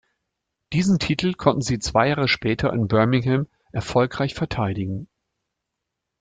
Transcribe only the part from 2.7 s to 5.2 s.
in Birmingham erfolgreich verteidigen.